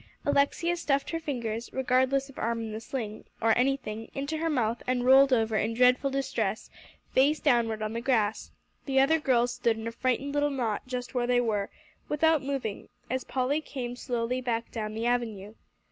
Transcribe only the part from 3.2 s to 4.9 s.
or anything, into her mouth,